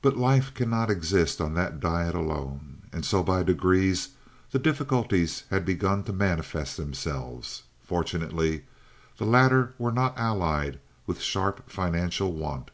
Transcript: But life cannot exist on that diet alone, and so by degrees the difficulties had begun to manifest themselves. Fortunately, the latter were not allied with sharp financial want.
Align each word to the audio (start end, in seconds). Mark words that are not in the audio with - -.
But 0.00 0.16
life 0.16 0.54
cannot 0.54 0.88
exist 0.90 1.38
on 1.38 1.52
that 1.52 1.80
diet 1.80 2.14
alone, 2.14 2.78
and 2.94 3.04
so 3.04 3.22
by 3.22 3.42
degrees 3.42 4.08
the 4.52 4.58
difficulties 4.58 5.42
had 5.50 5.66
begun 5.66 6.02
to 6.04 6.14
manifest 6.14 6.78
themselves. 6.78 7.64
Fortunately, 7.82 8.64
the 9.18 9.26
latter 9.26 9.74
were 9.76 9.92
not 9.92 10.18
allied 10.18 10.80
with 11.06 11.20
sharp 11.20 11.68
financial 11.70 12.32
want. 12.32 12.70